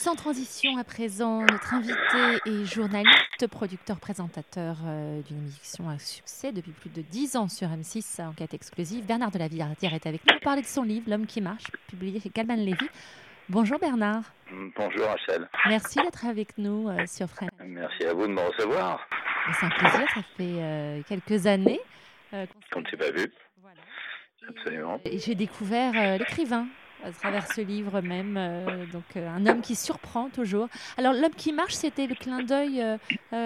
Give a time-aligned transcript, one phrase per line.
[0.00, 6.52] Sans transition à présent, notre invité est journaliste, producteur, présentateur euh, d'une émission à succès
[6.52, 9.04] depuis plus de 10 ans sur M6, enquête exclusive.
[9.04, 11.64] Bernard de la Villardière est avec nous pour parler de son livre L'homme qui marche,
[11.86, 12.88] publié chez Calman Lévy.
[13.50, 14.22] Bonjour Bernard.
[14.74, 15.46] Bonjour Rachel.
[15.68, 17.50] Merci d'être avec nous euh, sur French.
[17.62, 19.06] Merci à vous de me recevoir.
[19.52, 21.80] C'est un plaisir, ça fait euh, quelques années.
[22.30, 23.30] qu'on ne s'est pas vu.
[23.60, 23.80] Voilà.
[24.48, 24.98] Absolument.
[25.04, 26.68] Et j'ai découvert l'écrivain
[27.04, 28.36] à travers ce livre même.
[28.36, 30.68] Euh, donc euh, un homme qui surprend toujours.
[30.96, 32.96] Alors l'homme qui marche, c'était le clin d'œil euh,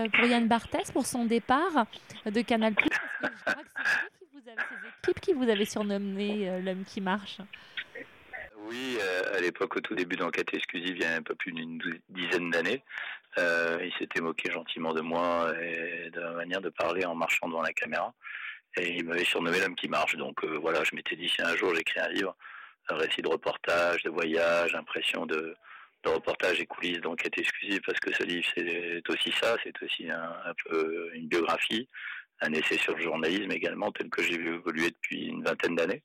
[0.08, 1.86] pour Yann Barthès pour son départ
[2.26, 2.74] de Canal+.
[2.74, 3.68] Parce que je crois que
[5.04, 7.38] c'est vous qui vous avez surnommé l'homme qui marche.
[8.66, 8.98] Oui,
[9.34, 11.78] à l'époque, au tout début d'enquête exclusive, il y a un peu plus d'une
[12.08, 12.82] dizaine d'années,
[13.36, 17.62] il s'était moqué gentiment de moi et de ma manière de parler en marchant devant
[17.62, 18.14] la caméra.
[18.76, 20.16] Et il m'avait surnommé l'homme qui marche.
[20.16, 22.34] Donc voilà, je m'étais dit, si un jour j'écris un livre,
[22.88, 25.56] un récit de reportage, de voyage, impression de,
[26.04, 30.10] de reportage et coulisses d'enquête exclusive, parce que ce livre, c'est aussi ça, c'est aussi
[30.10, 31.88] un, peu une biographie,
[32.40, 36.02] un essai sur le journalisme également, tel que j'ai vu évoluer depuis une vingtaine d'années.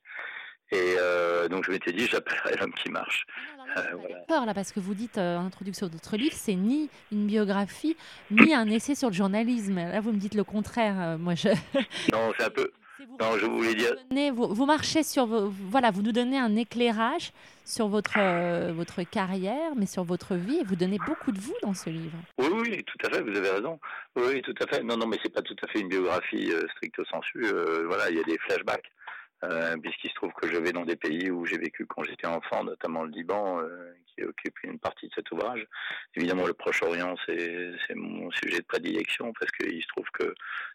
[0.72, 3.26] Et euh, donc je m'étais dit, j'appellerai l'homme qui marche.
[3.74, 3.96] Ah euh,
[4.28, 7.26] peur là, parce que vous dites euh, en introduction de votre livre, c'est ni une
[7.26, 7.96] biographie,
[8.30, 9.76] ni un essai sur le journalisme.
[9.76, 11.18] Là, vous me dites le contraire.
[11.18, 11.48] moi, je...
[12.12, 12.70] Non, c'est un peu,
[13.20, 13.94] non, je voulais dire.
[14.34, 17.32] Vous, marchez sur vos, voilà, vous nous donnez un éclairage
[17.64, 21.54] sur votre euh, votre carrière, mais sur votre vie, et vous donnez beaucoup de vous
[21.62, 22.18] dans ce livre.
[22.38, 23.22] Oui, oui, tout à fait.
[23.22, 23.78] Vous avez raison.
[24.16, 24.82] Oui, tout à fait.
[24.82, 27.44] Non, non, mais c'est pas tout à fait une biographie euh, stricto sensu.
[27.44, 28.90] Euh, voilà, il y a des flashbacks.
[29.82, 32.64] Puisqu'il se trouve que je vais dans des pays où j'ai vécu quand j'étais enfant,
[32.64, 33.60] notamment le Liban,
[34.06, 35.66] qui occupe une partie de cet ouvrage.
[36.14, 40.34] Évidemment, le Proche-Orient, c'est mon sujet de prédilection parce qu'il se trouve que,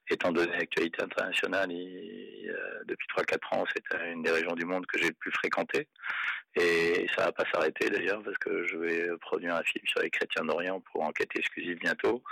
[0.09, 5.09] étant donné l'actualité internationale, depuis 3-4 ans, c'est une des régions du monde que j'ai
[5.09, 5.88] le plus fréquenté.
[6.55, 10.09] Et ça va pas s'arrêter d'ailleurs parce que je vais produire un film sur les
[10.09, 12.23] chrétiens d'Orient pour enquête exclusive bientôt.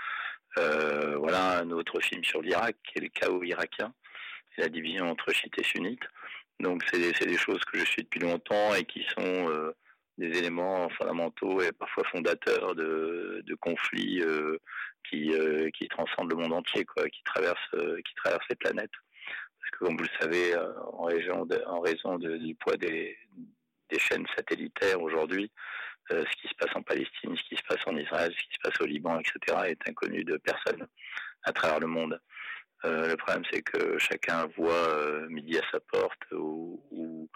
[0.57, 3.93] Euh, voilà un autre film sur l'Irak, qui est le chaos irakien,
[4.57, 6.07] la division entre chiites et sunnites.
[6.59, 9.75] Donc c'est des choses que je suis depuis longtemps et qui sont euh,
[10.17, 14.57] des éléments fondamentaux et parfois fondateurs de, de conflits euh,
[15.09, 17.75] qui, euh, qui transcendent le monde entier, quoi, qui traversent,
[18.05, 18.91] qui traversent les planètes.
[19.59, 20.55] Parce que comme vous le savez,
[20.93, 23.17] en, région en raison du poids des,
[23.89, 25.51] des chaînes satellitaires aujourd'hui,
[26.09, 28.59] ce qui se passe en Palestine, ce qui se passe en Israël, ce qui se
[28.61, 30.85] passe au Liban, etc., est inconnu de personne
[31.43, 32.19] à travers le monde.
[32.83, 37.29] Le problème, c'est que chacun voit midi à sa porte ou,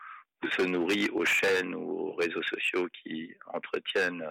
[0.55, 4.25] se nourrit aux chaînes ou aux réseaux sociaux qui entretiennent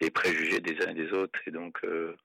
[0.00, 1.38] les préjugés des uns et des autres.
[1.46, 2.16] Et donc, euh,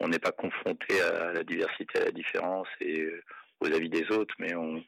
[0.00, 3.22] on n'est pas confronté à la diversité, à la différence et euh,
[3.60, 4.82] aux avis des autres, mais on,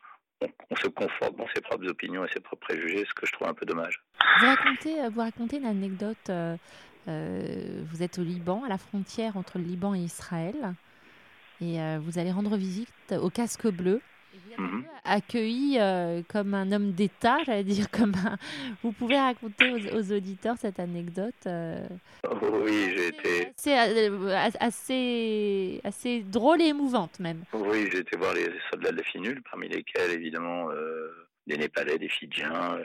[0.76, 3.54] se conforte dans ses propres opinions et ses propres préjugés, ce que je trouve un
[3.54, 4.02] peu dommage.
[4.40, 6.30] Vous racontez, euh, vous racontez une anecdote.
[7.06, 10.74] vous êtes au Liban, à la frontière entre le Liban et Israël,
[11.60, 14.00] et vous allez rendre visite au casque bleu
[14.58, 14.84] Mhm.
[15.04, 18.14] accueilli euh, comme un homme d'État, j'allais dire comme
[18.82, 21.86] Vous pouvez raconter aux, auditeurs cette anecdote euh,
[22.24, 23.52] Oui, j'ai été...
[23.68, 27.44] Euh, assez, assez, drôle et émouvante même.
[27.52, 30.68] Oui, j'ai été voir les soldats de la finule, parmi lesquels évidemment
[31.46, 32.78] des Népalais, des Fidjiens,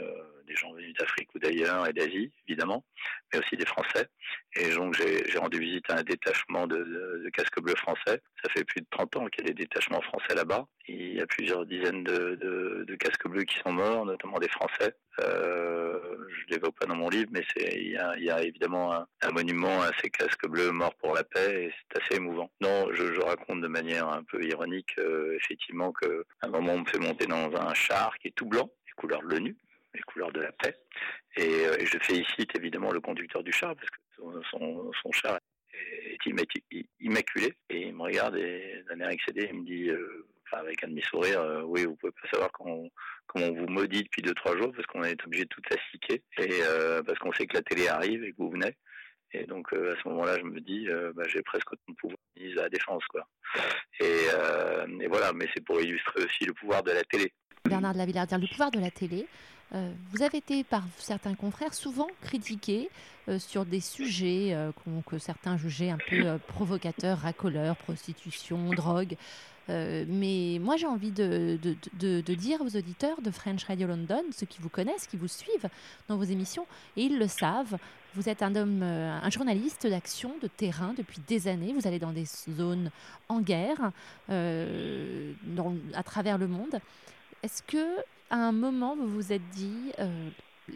[0.50, 2.84] des gens venus d'Afrique ou d'ailleurs et d'Asie, évidemment,
[3.32, 4.08] mais aussi des Français.
[4.56, 8.22] Et donc j'ai rendu visite à un détachement de, casques bleus français.
[8.44, 10.66] Ça fait plus de 30 ans qu'il y a des détachements français là-bas.
[10.88, 14.94] Il y a plusieurs dizaines de, casques bleus qui sont morts, notamment des Français.
[15.22, 16.00] Euh,
[16.30, 19.92] je ne l'évoque pas dans mon livre, mais il y, a, évidemment un, monument à
[20.02, 22.52] ces casques bleus morts pour la paix, et c'est assez émouvant.
[22.60, 26.08] Non, je, raconte de manière un peu ironique, euh, effectivement, qu'à
[26.42, 29.28] un moment on me fait monter dans un char qui est tout blanc, couleur de
[29.28, 29.56] l'ONU,
[29.94, 30.76] les couleurs de la paix.
[31.40, 35.40] Euh, et, je félicite évidemment le conducteur du char parce que son, char
[35.74, 36.26] est
[37.00, 37.54] immaculé.
[37.70, 41.40] Et il me regarde et d'un air excédé, il me dit, euh, avec un demi-sourire,
[41.42, 42.88] euh, oui, vous pouvez pas savoir comment,
[43.28, 46.24] comment on vous maudit depuis deux trois jours parce qu'on est obligé de tout assiquer
[46.40, 46.62] et
[47.06, 48.76] parce qu'on sait que la télé arrive et que vous venez.
[49.32, 52.62] Et donc à ce moment-là, je me dis, bah, j'ai presque autant de pouvoir à
[52.64, 53.28] la défense, quoi.
[54.00, 54.26] Et,
[55.02, 57.32] et voilà, mais c'est pour illustrer aussi le pouvoir de la télé.
[57.66, 59.28] Bernard de la Villardière, le pouvoir de la télé.
[59.76, 62.90] Euh, vous avez été par certains confrères souvent critiqué
[63.28, 64.72] euh, sur des sujets euh,
[65.06, 69.16] que certains jugeaient un peu provocateurs, racoleurs, prostitution, drogue.
[69.68, 71.60] mais moi j'ai envie de,
[72.34, 75.70] dire aux auditeurs de French Radio London, ceux qui vous connaissent, qui vous suivent
[76.08, 76.66] dans vos émissions,
[76.98, 77.78] et ils le savent,
[78.16, 81.74] vous êtes un homme, un journaliste d'action, de terrain depuis des années.
[81.74, 82.90] Vous allez dans des zones
[83.28, 83.92] en guerre
[84.30, 86.80] à travers le monde.
[87.44, 87.86] Est-ce que
[88.30, 90.30] à un moment vous vous êtes dit, euh,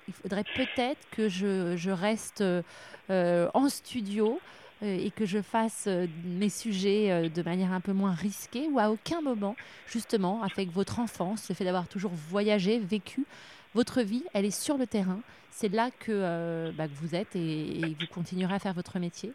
[0.08, 2.44] il faudrait peut-être que je, reste
[3.10, 4.40] en studio
[4.82, 5.88] et que je fasse
[6.26, 9.56] mes sujets de manière un peu moins risquée ou à aucun moment,
[9.88, 13.24] justement, avec votre enfance, le fait d'avoir toujours voyagé, vécu,
[13.76, 15.20] votre vie, elle est sur le terrain.
[15.52, 19.32] C'est là que, bah, vous êtes et, vous continuerez à faire votre métier?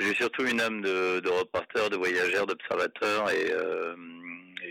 [0.00, 3.94] J'ai surtout une âme de, reporter, de voyageur, d'observateur et, euh,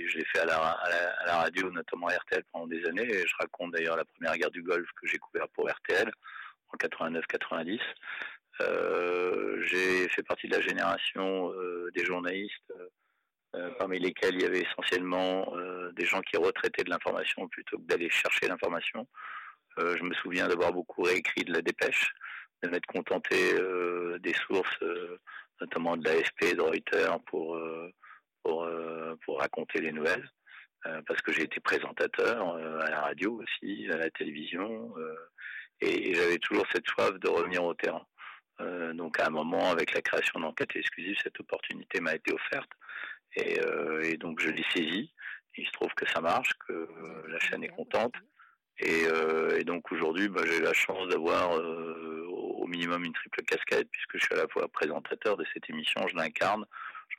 [0.07, 3.07] je l'ai fait à la, à, la, radio, notamment RTL pendant des années.
[3.07, 6.11] Et je raconte d'ailleurs la première guerre du Golfe que j'ai couvert pour RTL
[6.73, 7.79] en 89-90.
[8.61, 12.73] Euh, j'ai fait partie de la génération euh, des journalistes,
[13.77, 15.53] parmi lesquels il y avait essentiellement
[15.93, 19.07] des gens qui retraitaient de l'information plutôt que d'aller chercher l'information.
[19.77, 22.13] Je me souviens d'avoir beaucoup réécrit de la dépêche,
[22.63, 23.35] de m'être contenté
[24.19, 24.79] des sources,
[25.61, 27.59] notamment de l'AFP et de Reuters, pour,
[28.43, 28.69] pour,
[29.25, 30.29] pour raconter les nouvelles.
[31.07, 34.93] parce que j'ai été présentateur à la radio aussi, à la télévision,
[35.81, 38.05] et, j'avais toujours cette soif de revenir au terrain.
[38.61, 42.69] Euh, donc à un moment, avec la création d'enquête exclusive, cette opportunité m'a été offerte.
[43.35, 45.13] Et, euh, donc je l'ai saisie.
[45.57, 48.13] Il se trouve que ça marche, que euh, la chaîne est contente.
[48.81, 49.07] Et,
[49.65, 51.51] donc aujourd'hui, bah, j'ai la chance d'avoir
[52.69, 56.15] minimum une triple casquette, puisque je suis à la fois présentateur de cette émission, je
[56.15, 56.65] l'incarne,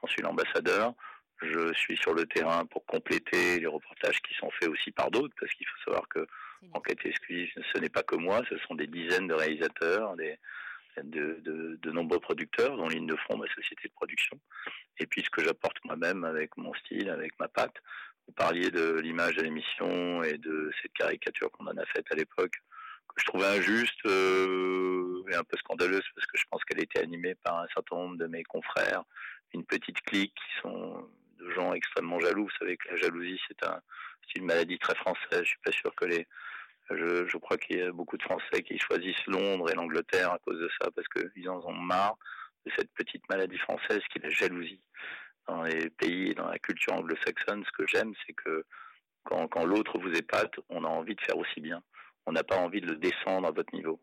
[0.01, 0.95] j'en suis l'ambassadeur.
[1.43, 5.35] Je suis sur le terrain pour compléter les reportages qui sont faits aussi par d'autres,
[5.41, 6.27] parce qu'il faut savoir que
[6.73, 10.37] Enquête exclusive, ce n'est pas que moi, ce sont des dizaines de réalisateurs, des,
[11.03, 14.39] de, de, de, nombreux producteurs, dont Ligne de Front, ma société de production,
[14.99, 17.77] et puis ce que j'apporte moi-même avec mon style, avec ma patte.
[18.27, 22.15] Vous parliez de l'image de l'émission et de cette caricature qu'on en a faite à
[22.15, 22.61] l'époque,
[23.15, 27.01] que je trouvais injuste euh, et un peu scandaleuse, parce que je pense qu'elle était
[27.01, 29.05] animée par un certain nombre de mes confrères,
[29.55, 31.09] une petite clique qui sont
[31.39, 32.45] de gens extrêmement jaloux.
[32.45, 33.81] Vous savez que la jalousie, c'est un,
[34.37, 35.43] une maladie très française.
[35.43, 36.27] Je suis pas sûr que les
[36.91, 40.39] je, je crois qu'il y a beaucoup de Français qui choisissent Londres et l'Angleterre à
[40.39, 42.17] cause de ça, parce qu'ils en ont marre
[42.67, 44.83] de cette petite maladie française qui est la jalousie.
[45.47, 48.65] Dans les pays, dans la culture anglo-saxonne, ce que j'aime, c'est que
[49.23, 51.83] quand, quand l'autre vous épate, on a envie de faire aussi bien.
[52.31, 54.01] On n'a pas envie de le descendre à votre niveau.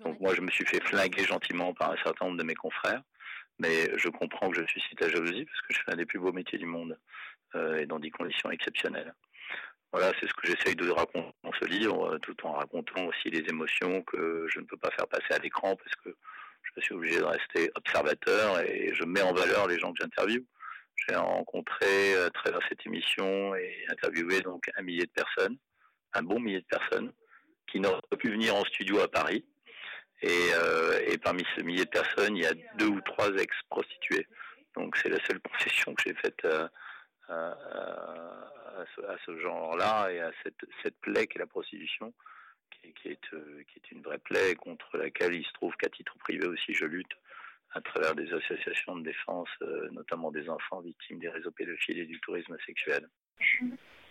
[0.00, 3.02] Donc moi, je me suis fait flinguer gentiment par un certain nombre de mes confrères,
[3.58, 6.18] mais je comprends que je suscite la jalousie parce que je fais un des plus
[6.18, 6.98] beaux métiers du monde
[7.54, 9.14] euh, et dans des conditions exceptionnelles.
[9.92, 13.48] Voilà, c'est ce que j'essaye de raconter dans ce livre, tout en racontant aussi les
[13.48, 16.14] émotions que je ne peux pas faire passer à l'écran parce que
[16.64, 20.44] je suis obligé de rester observateur et je mets en valeur les gens que j'interviewe.
[20.96, 25.56] J'ai rencontré à travers cette émission et interviewé donc un millier de personnes,
[26.12, 27.10] un bon millier de personnes,
[27.74, 29.44] qui n'auraient pas pu venir en studio à Paris.
[30.22, 34.28] Et, euh, parmi ce millier de personnes, il y a deux ou trois ex-prostituées.
[34.76, 36.68] Donc c'est la seule concession que j'ai faite euh,
[37.30, 37.54] euh,
[39.08, 42.14] à ce, genre-là et à cette, plaie qu'est la prostitution,
[42.70, 46.16] qui, qui, est, qui est une vraie plaie contre laquelle il se trouve qu'à titre
[46.18, 47.12] privé aussi je lutte
[47.72, 49.48] à travers des associations de défense,
[49.90, 53.08] notamment des enfants victimes des réseaux pédophiles et du tourisme sexuel.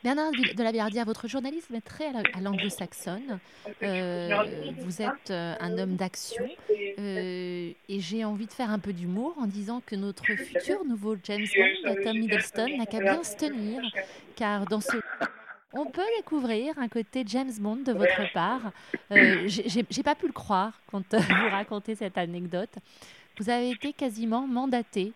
[0.04, 3.40] Bernard de la Billardière, votre journalisme est très à l'anglo-saxonne.
[3.84, 4.44] Euh,
[4.80, 6.46] vous êtes euh, un homme d'action
[7.00, 11.16] euh, et j'ai envie de faire un peu d'humour en disant que notre futur nouveau
[11.24, 13.81] James Bond, Tom Middleton, n'a qu'à bien se tenir,
[14.36, 14.98] car dans ce
[15.75, 18.72] on peut découvrir un côté James Bond de votre part.
[19.12, 22.75] Euh, J'ai pas pu le croire quand vous racontez cette anecdote.
[23.40, 25.13] Vous avez été quasiment mandaté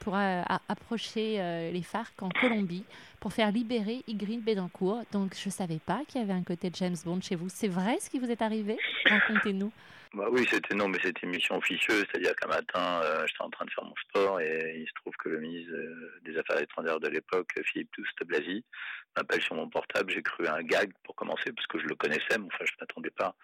[0.00, 2.84] pour euh, approcher euh, les FARC en Colombie
[3.20, 5.02] pour faire libérer Ygritte Bédancourt.
[5.12, 7.48] Donc je ne savais pas qu'il y avait un côté James Bond chez vous.
[7.48, 8.76] C'est vrai ce qui vous est arrivé?
[9.04, 9.72] Racontez-nous.
[10.14, 13.50] Bah oui, c'était non, mais c'était une mission officieuse, c'est-à-dire qu'un matin, euh, j'étais en
[13.50, 15.72] train de faire mon sport et il se trouve que le ministre
[16.22, 18.64] des Affaires étrangères de l'époque, Philippe Touste Blasi,
[19.16, 20.10] m'appelle sur mon portable.
[20.12, 23.10] J'ai cru un gag pour commencer parce que je le connaissais, mais enfin je m'attendais
[23.10, 23.34] pas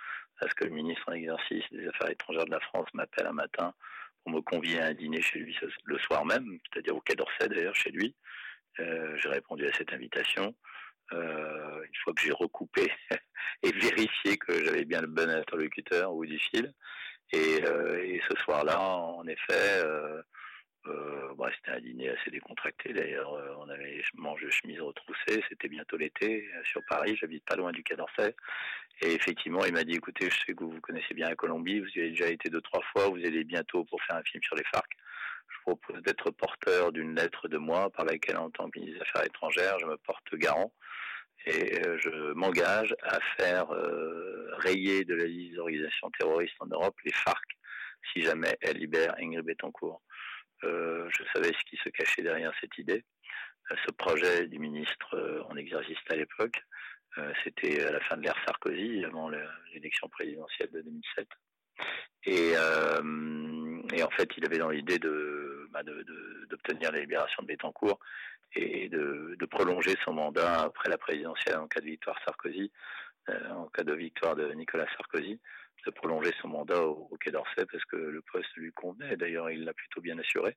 [0.41, 3.33] à ce que le ministre en exercice des Affaires étrangères de la France m'appelle un
[3.33, 3.75] matin
[4.23, 7.49] pour me convier à un dîner chez lui le soir même, c'est-à-dire au Quai d'Orsay
[7.49, 8.15] d'ailleurs chez lui.
[8.81, 10.55] Euh, j'ai répondu à cette invitation.
[11.13, 12.91] Euh, une fois que j'ai recoupé
[13.63, 16.73] et vérifié que j'avais bien le bon interlocuteur ou du fil.
[17.33, 19.83] Et, euh, et ce soir-là, en effet,
[20.87, 22.93] euh, bah, c'était un dîner assez décontracté.
[22.93, 25.43] D'ailleurs, euh, on avait mangé chemise retroussée.
[25.49, 27.17] C'était bientôt l'été euh, sur Paris.
[27.21, 28.35] J'habite pas loin du Quai d'Orsay.
[29.01, 31.81] Et effectivement, il m'a dit écoutez, je sais que vous connaissez bien la Colombie.
[31.81, 33.09] Vous y avez déjà été deux trois fois.
[33.09, 34.91] Vous allez bientôt pour faire un film sur les FARC.
[35.49, 38.99] Je vous propose d'être porteur d'une lettre de moi par laquelle, en tant que ministre
[38.99, 40.73] des Affaires étrangères, je me porte garant
[41.45, 43.67] et je m'engage à faire
[44.59, 47.45] rayer de la liste d'organisations terroristes en Europe les FARC
[48.13, 50.03] si jamais elles libèrent Ingrid Betancourt.
[50.65, 53.05] Euh, je savais ce qui se cachait derrière cette idée,
[53.71, 56.63] euh, ce projet du ministre euh, en exercice à l'époque.
[57.45, 59.29] C'était à la fin de l'ère Sarkozy, avant
[59.75, 61.29] l'élection présidentielle de 2007.
[62.25, 65.83] Et, en fait, il avait dans l'idée de, bah,
[66.49, 68.01] d'obtenir la libération de Bettencourt
[68.55, 72.73] et de, de, prolonger son mandat après la présidentielle en cas de victoire Sarkozy,
[73.29, 75.39] en cas de victoire de Nicolas Sarkozy
[75.87, 79.17] de prolonger son mandat au, Quai d'Orsay parce que le poste lui convenait.
[79.17, 80.57] D'ailleurs, il l'a plutôt bien assuré.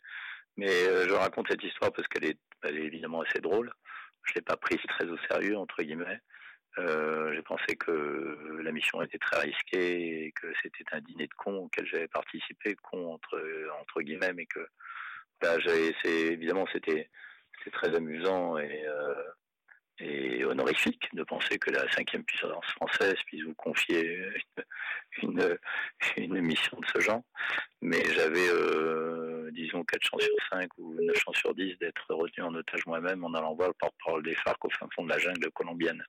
[0.58, 3.72] Mais euh, je raconte cette histoire parce qu'elle est, elle est évidemment assez drôle.
[4.24, 6.20] Je l'ai pas prise très au sérieux, entre guillemets.
[6.77, 11.34] Euh, j'ai pensé que la mission était très risquée et que c'était un dîner de
[11.34, 13.41] cons auquel j'avais participé, con entre,
[13.82, 14.67] entre guillemets, mais que
[15.41, 15.55] bah,
[16.03, 17.10] c'est évidemment c'était
[17.72, 19.13] très amusant et euh,
[20.00, 24.28] et honorifique de penser que la cinquième puissance française puisse vous confier
[25.22, 27.22] une, mission de ce genre.
[27.82, 32.44] Mais j'avais, euh, disons, 4 chances sur 5 ou 9 chances sur 10 d'être retenu
[32.44, 35.20] en otage moi-même en allant voir le porte-parole des FARC au fin fond de la
[35.20, 36.04] jungle colombienne.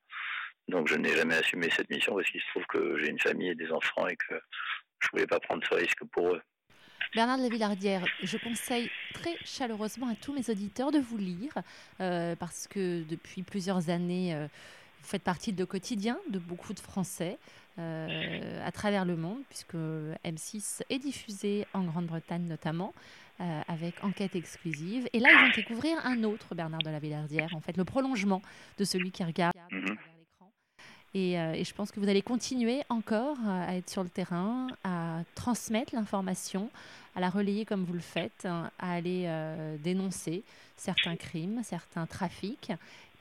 [0.69, 3.50] Donc je n'ai jamais assumé cette mission parce qu'il se trouve que j'ai une famille
[3.50, 4.35] et des enfants et que
[4.99, 6.43] je ne voulais pas prendre ce risque pour eux.
[7.16, 11.54] Bernard de la Villardière, je conseille très chaleureusement à tous mes auditeurs de vous lire
[12.02, 14.46] euh, parce que depuis plusieurs années, euh,
[15.00, 17.38] vous faites partie de quotidien de beaucoup de Français
[17.78, 19.76] euh, à travers le monde, puisque
[20.26, 22.92] M6 est diffusé en Grande-Bretagne notamment.
[23.38, 25.08] avec enquête exclusive.
[25.14, 28.42] Et là, ils vont découvrir un autre Bernard de la Villardière, en fait, le prolongement
[28.78, 29.56] de celui qui regarde.
[31.16, 34.66] Euh, et, je pense que vous allez continuer encore euh, à être sur le terrain,
[34.85, 36.70] à transmettre l'information,
[37.14, 40.42] à la relayer comme vous le faites, hein, à aller euh, dénoncer
[40.76, 42.73] certains crimes, certains trafics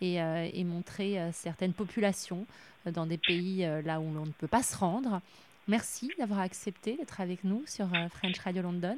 [0.02, 2.46] et, et montrer certaines populations
[2.86, 5.22] dans des pays là où l'on ne peut pas se rendre.
[5.70, 8.98] Merci d'avoir accepté d'être avec nous sur French Radio London.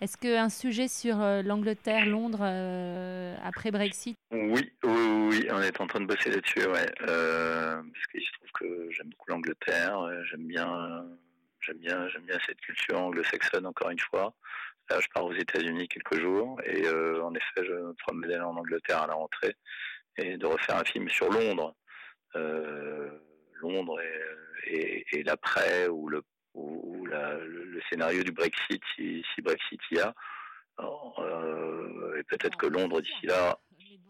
[0.00, 4.16] Est-ce qu'un sujet sur euh, l'Angleterre, Londres, euh, après Brexit?
[4.30, 6.86] Oui, oui, oui, on est en train de bosser là-dessus, ouais.
[7.02, 11.04] Euh, parce qu'il se trouve que j'aime beaucoup l'Angleterre, j'aime bien,
[11.60, 14.34] j'aime bien, j'aime bien cette culture anglo-saxonne encore une fois.
[14.88, 19.02] Là, je pars aux États-Unis quelques jours et en effet, je me promène en Angleterre
[19.02, 19.56] à la rentrée
[20.16, 21.74] et de refaire un film sur Londres.
[23.60, 24.00] Londres
[24.64, 26.22] et, et l'après ou le
[26.58, 30.14] ou, le, scénario du Brexit, si, Brexit y a.
[30.80, 33.58] Euh, et peut-être que Londres d'ici là,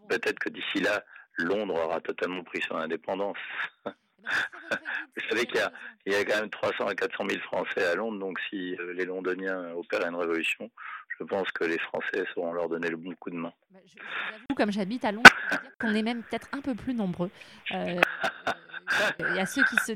[0.09, 1.03] peut-être que d'ici là,
[1.37, 3.37] Londres aura totalement pris son indépendance.
[3.85, 5.59] Vous savez qu'il
[6.07, 9.05] y, a, quand même 300 à 400 000 Français à Londres, donc si euh, les
[9.05, 10.69] Londoniens opèrent une révolution,
[11.19, 13.53] je pense que les Français sauront leur donner le bon coup de main.
[13.71, 15.31] Bah, je, comme j'habite à Londres,
[15.79, 17.31] qu'on est même peut-être un peu plus nombreux.
[17.71, 17.99] Euh,
[19.19, 19.93] il y a ceux qui se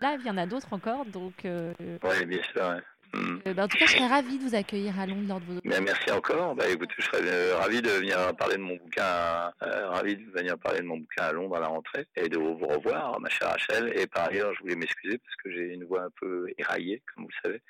[0.00, 1.44] Là, il y en a d'autres encore, donc.
[1.44, 2.80] Euh, oui, bien sûr.
[3.12, 3.38] Hmm.
[3.46, 5.44] Euh, bah, en tout cas, je serais ravie de vous accueillir à Londres lors de
[5.46, 5.60] vos.
[5.64, 6.54] Mais merci encore.
[6.54, 10.30] Bah, écoute, je serais euh, ravi de venir parler de mon bouquin, à, ravi de
[10.30, 13.28] venir parler de mon bouquin à Londres à la rentrée et de vous revoir, ma
[13.28, 13.92] chère Rachel.
[13.98, 17.24] Et par ailleurs, je voulais m'excuser parce que j'ai une voix un peu éraillée, comme
[17.24, 17.62] vous le savez.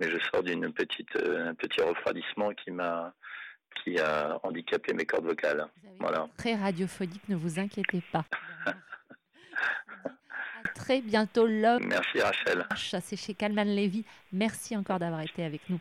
[0.00, 3.14] Mais je sors d'une petite, un petit refroidissement qui m'a,
[3.82, 5.66] qui a handicapé mes cordes vocales.
[6.00, 6.28] Voilà.
[6.36, 8.24] Très radiophonique, ne vous inquiétez pas.
[10.74, 11.84] très bientôt l'homme.
[11.86, 12.66] Merci Rachel.
[13.02, 14.04] C'est chez Calman Levy.
[14.32, 15.78] Merci encore d'avoir été avec nous